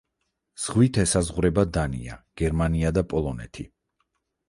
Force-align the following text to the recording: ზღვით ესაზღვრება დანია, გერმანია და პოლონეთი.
ზღვით 0.63 0.97
ესაზღვრება 1.03 1.67
დანია, 1.79 2.19
გერმანია 2.43 2.97
და 2.99 3.07
პოლონეთი. 3.15 3.73